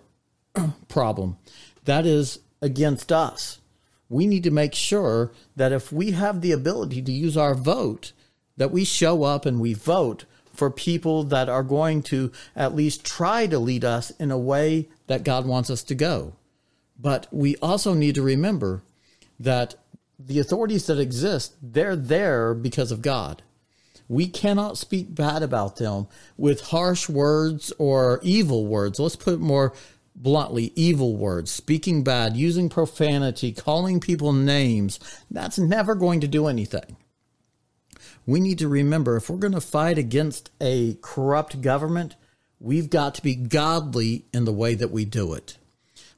problem. 0.88 1.38
That 1.86 2.04
is 2.04 2.40
against 2.60 3.10
us. 3.10 3.58
We 4.10 4.26
need 4.26 4.42
to 4.42 4.50
make 4.50 4.74
sure 4.74 5.32
that 5.56 5.72
if 5.72 5.90
we 5.90 6.10
have 6.10 6.42
the 6.42 6.52
ability 6.52 7.00
to 7.00 7.10
use 7.10 7.38
our 7.38 7.54
vote, 7.54 8.12
that 8.58 8.70
we 8.70 8.84
show 8.84 9.22
up 9.22 9.46
and 9.46 9.60
we 9.60 9.72
vote 9.72 10.26
for 10.52 10.70
people 10.70 11.24
that 11.24 11.48
are 11.48 11.62
going 11.62 12.02
to 12.02 12.32
at 12.54 12.74
least 12.74 13.06
try 13.06 13.46
to 13.46 13.58
lead 13.58 13.82
us 13.82 14.10
in 14.18 14.30
a 14.30 14.36
way 14.36 14.90
that 15.06 15.24
God 15.24 15.46
wants 15.46 15.70
us 15.70 15.82
to 15.84 15.94
go. 15.94 16.34
But 16.98 17.26
we 17.30 17.56
also 17.56 17.94
need 17.94 18.16
to 18.16 18.22
remember 18.22 18.82
that 19.38 19.76
the 20.18 20.40
authorities 20.40 20.86
that 20.86 20.98
exist, 20.98 21.54
they're 21.62 21.96
there 21.96 22.54
because 22.54 22.90
of 22.90 23.02
God. 23.02 23.42
We 24.08 24.26
cannot 24.26 24.78
speak 24.78 25.14
bad 25.14 25.42
about 25.42 25.76
them 25.76 26.08
with 26.36 26.68
harsh 26.68 27.08
words 27.08 27.72
or 27.78 28.20
evil 28.22 28.66
words. 28.66 28.98
Let's 28.98 29.16
put 29.16 29.34
it 29.34 29.40
more 29.40 29.74
bluntly 30.16 30.72
evil 30.74 31.16
words, 31.16 31.50
speaking 31.50 32.02
bad, 32.02 32.36
using 32.36 32.68
profanity, 32.68 33.52
calling 33.52 34.00
people 34.00 34.32
names. 34.32 34.98
That's 35.30 35.58
never 35.58 35.94
going 35.94 36.20
to 36.20 36.28
do 36.28 36.48
anything. 36.48 36.96
We 38.26 38.40
need 38.40 38.58
to 38.58 38.68
remember 38.68 39.16
if 39.16 39.30
we're 39.30 39.36
going 39.36 39.52
to 39.52 39.60
fight 39.60 39.98
against 39.98 40.50
a 40.60 40.98
corrupt 41.00 41.60
government, 41.60 42.16
we've 42.58 42.90
got 42.90 43.14
to 43.16 43.22
be 43.22 43.34
godly 43.34 44.24
in 44.32 44.44
the 44.44 44.52
way 44.52 44.74
that 44.74 44.90
we 44.90 45.04
do 45.04 45.34
it. 45.34 45.58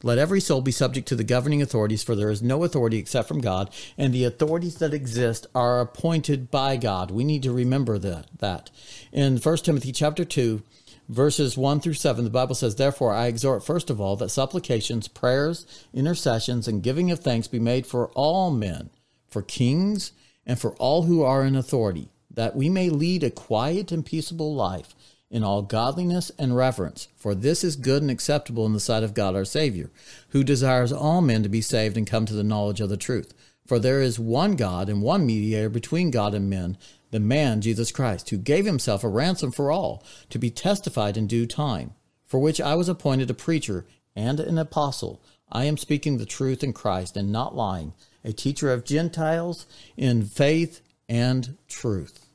Let 0.03 0.19
every 0.19 0.41
soul 0.41 0.63
be 0.63 0.73
subject 0.73 1.07
to 1.09 1.17
the 1.17 1.25
governing 1.25 1.61
authorities, 1.61 2.03
for 2.03 2.17
there 2.17 2.31
is 2.31 2.43
no 2.43 2.65
authority 2.65 2.97
except 2.97 3.29
from 3.29 3.41
God, 3.41 3.71
and 3.99 4.13
the 4.13 4.25
authorities 4.25 4.77
that 4.77 4.95
exist 4.95 5.47
are 5.55 5.81
appointed 5.81 6.51
by 6.51 6.77
God. 6.77 7.11
We 7.11 7.23
need 7.23 7.43
to 7.43 7.53
remember 7.53 7.99
that. 7.99 8.27
that. 8.39 8.71
In 9.13 9.37
1 9.37 9.57
Timothy 9.59 9.93
chapter 9.93 10.25
2, 10.25 10.63
verses 11.11 11.59
1 11.59 11.81
through 11.81 11.95
7, 11.95 12.25
the 12.25 12.31
Bible 12.31 12.55
says, 12.55 12.77
Therefore 12.77 13.13
I 13.13 13.27
exhort 13.27 13.65
first 13.65 13.91
of 13.91 14.01
all 14.01 14.17
that 14.17 14.31
supplications, 14.31 15.07
prayers, 15.07 15.67
intercessions, 15.93 16.67
and 16.67 16.83
giving 16.83 17.11
of 17.11 17.21
thanks 17.21 17.47
be 17.47 17.59
made 17.59 17.87
for 17.87 18.09
all 18.11 18.51
men, 18.51 18.89
for 19.29 19.43
kings, 19.43 20.13
and 20.47 20.59
for 20.59 20.75
all 20.77 21.03
who 21.03 21.23
are 21.23 21.45
in 21.45 21.55
authority, 21.55 22.09
that 22.31 22.57
we 22.57 22.71
may 22.71 22.89
lead 22.89 23.23
a 23.23 23.31
quiet 23.31 23.93
and 23.93 24.07
peaceable 24.07 24.55
life 24.55 24.95
in 25.31 25.45
all 25.45 25.63
godliness 25.63 26.33
and 26.39 26.57
reverence, 26.57 27.09
for 27.17 27.35
this 27.35 27.63
is 27.63 27.77
good 27.77 28.03
and 28.03 28.11
acceptable 28.11 28.67
in 28.67 28.73
the 28.73 28.81
sight 28.81 29.05
of 29.05 29.15
God 29.15 29.37
our 29.37 29.45
Savior, 29.45 29.91
who 30.31 30.43
desires 30.43 30.93
all 30.93 31.21
men 31.21 31.43
to 31.45 31.49
be 31.49 31.61
saved 31.61 31.97
and 31.97 32.07
come 32.07 32.27
to 32.27 32.35
the 32.35 32.43
knowledge 32.43 32.81
of 32.81 32.89
the 32.89 32.97
truth. 32.97 33.33
For 33.67 33.79
there 33.79 34.01
is 34.01 34.19
one 34.19 34.57
God 34.57 34.89
and 34.89 35.01
one 35.01 35.25
mediator 35.25 35.69
between 35.69 36.11
God 36.11 36.35
and 36.35 36.51
men, 36.51 36.77
the 37.13 37.21
man 37.21 37.61
Jesus 37.61 37.93
Christ, 37.93 38.31
who 38.31 38.37
gave 38.37 38.67
himself 38.67 39.05
a 39.05 39.09
ransom 39.09 39.53
for 39.53 39.71
all, 39.71 40.05
to 40.31 40.39
be 40.39 40.51
testified 40.51 41.17
in 41.17 41.29
due 41.29 41.47
time, 41.47 41.95
for 42.27 42.41
which 42.41 42.61
I 42.61 42.75
was 42.75 42.89
appointed 42.89 43.31
a 43.31 43.35
preacher 43.35 43.87
and 44.17 44.41
an 44.41 44.59
apostle. 44.59 45.23
I 45.53 45.65
am 45.67 45.77
speaking 45.77 46.19
the 46.19 46.27
truth 46.27 46.65
in 46.65 46.73
Christ 46.73 47.17
and 47.17 47.31
not 47.31 47.55
lying, 47.55 47.93
a 48.25 48.33
teacher 48.33 48.73
of 48.73 48.85
Gentiles 48.85 49.67
in 49.97 50.25
faith 50.25 50.81
and 51.09 51.57
truth. 51.69 52.27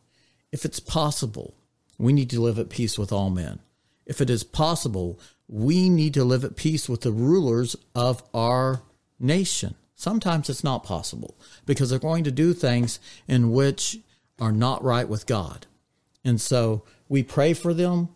If 0.51 0.63
it's 0.63 0.79
possible, 0.79 1.53
we 1.97 2.13
need 2.13 2.29
to 2.31 2.41
live 2.41 2.59
at 2.59 2.69
peace 2.69 2.97
with 2.97 3.11
all 3.11 3.29
men. 3.29 3.59
If 4.05 4.21
it 4.21 4.29
is 4.29 4.43
possible, 4.43 5.19
we 5.47 5.89
need 5.89 6.13
to 6.15 6.23
live 6.23 6.43
at 6.43 6.55
peace 6.55 6.89
with 6.89 7.01
the 7.01 7.11
rulers 7.11 7.75
of 7.93 8.23
our 8.33 8.81
nation. 9.19 9.75
Sometimes 9.95 10.49
it's 10.49 10.63
not 10.63 10.83
possible 10.83 11.37
because 11.65 11.89
they're 11.89 11.99
going 11.99 12.23
to 12.25 12.31
do 12.31 12.53
things 12.53 12.99
in 13.27 13.51
which 13.51 13.99
are 14.39 14.51
not 14.51 14.83
right 14.83 15.07
with 15.07 15.25
God. 15.25 15.65
And 16.23 16.41
so 16.41 16.83
we 17.07 17.23
pray 17.23 17.53
for 17.53 17.73
them. 17.73 18.09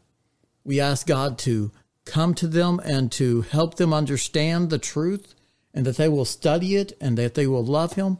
We 0.63 0.79
ask 0.79 1.07
God 1.07 1.38
to 1.39 1.71
come 2.05 2.33
to 2.36 2.48
them 2.48 2.81
and 2.83 3.12
to 3.13 3.41
help 3.41 3.75
them 3.75 3.93
understand 3.93 4.69
the 4.69 4.79
truth 4.79 5.36
and 5.74 5.86
that 5.86 5.98
they 5.98 6.09
will 6.09 6.25
study 6.25 6.75
it 6.75 6.93
and 7.00 7.17
that 7.17 7.36
they 7.36 7.48
will 7.48 7.63
love 7.63 7.93
Him. 7.93 8.17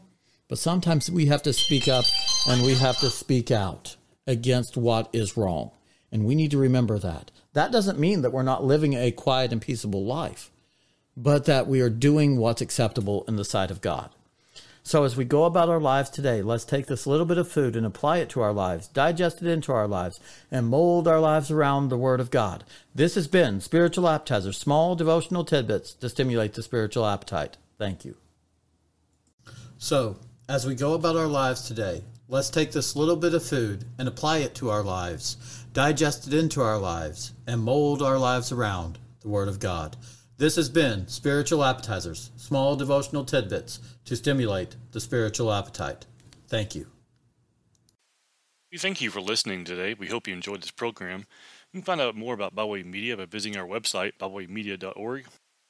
But 0.48 0.58
sometimes 0.58 1.10
we 1.10 1.26
have 1.26 1.42
to 1.42 1.52
speak 1.52 1.86
up 1.88 2.04
and 2.48 2.62
we 2.62 2.74
have 2.74 2.98
to 3.00 3.10
speak 3.10 3.50
out 3.50 3.96
against 4.26 4.76
what 4.76 5.08
is 5.12 5.36
wrong. 5.36 5.70
And 6.12 6.24
we 6.24 6.34
need 6.34 6.50
to 6.50 6.58
remember 6.58 6.98
that. 6.98 7.30
That 7.52 7.72
doesn't 7.72 7.98
mean 7.98 8.22
that 8.22 8.32
we're 8.32 8.42
not 8.42 8.64
living 8.64 8.94
a 8.94 9.10
quiet 9.12 9.52
and 9.52 9.62
peaceable 9.62 10.04
life, 10.04 10.50
but 11.16 11.44
that 11.46 11.66
we 11.66 11.80
are 11.80 11.90
doing 11.90 12.36
what's 12.36 12.60
acceptable 12.60 13.24
in 13.26 13.36
the 13.36 13.44
sight 13.44 13.70
of 13.70 13.80
God. 13.80 14.10
So, 14.82 15.04
as 15.04 15.16
we 15.16 15.24
go 15.24 15.44
about 15.44 15.68
our 15.68 15.80
lives 15.80 16.08
today, 16.08 16.40
let's 16.42 16.64
take 16.64 16.86
this 16.86 17.06
little 17.06 17.26
bit 17.26 17.36
of 17.38 17.48
food 17.48 17.76
and 17.76 17.84
apply 17.84 18.18
it 18.18 18.30
to 18.30 18.40
our 18.40 18.52
lives, 18.52 18.88
digest 18.88 19.42
it 19.42 19.48
into 19.48 19.72
our 19.72 19.86
lives, 19.86 20.18
and 20.50 20.68
mold 20.68 21.06
our 21.06 21.20
lives 21.20 21.50
around 21.50 21.88
the 21.88 21.98
Word 21.98 22.18
of 22.18 22.30
God. 22.30 22.64
This 22.94 23.14
has 23.14 23.28
been 23.28 23.60
Spiritual 23.60 24.08
Appetizer, 24.08 24.52
small 24.52 24.96
devotional 24.96 25.44
tidbits 25.44 25.92
to 25.94 26.08
stimulate 26.08 26.54
the 26.54 26.62
spiritual 26.62 27.06
appetite. 27.06 27.58
Thank 27.78 28.04
you. 28.06 28.16
So, 29.76 30.16
as 30.48 30.66
we 30.66 30.74
go 30.74 30.94
about 30.94 31.16
our 31.16 31.26
lives 31.26 31.62
today, 31.62 32.02
Let's 32.30 32.48
take 32.48 32.70
this 32.70 32.94
little 32.94 33.16
bit 33.16 33.34
of 33.34 33.44
food 33.44 33.86
and 33.98 34.06
apply 34.06 34.38
it 34.38 34.54
to 34.54 34.70
our 34.70 34.84
lives, 34.84 35.64
digest 35.72 36.28
it 36.28 36.32
into 36.32 36.62
our 36.62 36.78
lives, 36.78 37.32
and 37.44 37.60
mold 37.60 38.02
our 38.02 38.20
lives 38.20 38.52
around 38.52 39.00
the 39.18 39.28
Word 39.28 39.48
of 39.48 39.58
God. 39.58 39.96
This 40.36 40.54
has 40.54 40.68
been 40.68 41.08
Spiritual 41.08 41.64
Appetizers, 41.64 42.30
small 42.36 42.76
devotional 42.76 43.24
tidbits 43.24 43.80
to 44.04 44.14
stimulate 44.14 44.76
the 44.92 45.00
spiritual 45.00 45.52
appetite. 45.52 46.06
Thank 46.46 46.76
you. 46.76 46.86
We 48.70 48.78
thank 48.78 49.00
you 49.00 49.10
for 49.10 49.20
listening 49.20 49.64
today. 49.64 49.94
We 49.94 50.06
hope 50.06 50.28
you 50.28 50.32
enjoyed 50.32 50.62
this 50.62 50.70
program. 50.70 51.26
You 51.72 51.80
can 51.80 51.82
find 51.82 52.00
out 52.00 52.14
more 52.14 52.34
about 52.34 52.54
Byway 52.54 52.84
Media 52.84 53.16
by 53.16 53.24
visiting 53.24 53.58
our 53.58 53.66
website, 53.66 54.12
bywaymedia.org. 54.20 55.26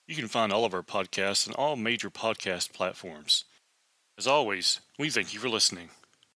You 0.06 0.14
can 0.14 0.28
find 0.28 0.52
all 0.52 0.66
of 0.66 0.74
our 0.74 0.82
podcasts 0.82 1.48
on 1.48 1.54
all 1.54 1.76
major 1.76 2.10
podcast 2.10 2.74
platforms. 2.74 3.46
As 4.18 4.26
always, 4.26 4.80
we 4.98 5.08
thank 5.08 5.32
you 5.32 5.40
for 5.40 5.48
listening. 5.48 5.88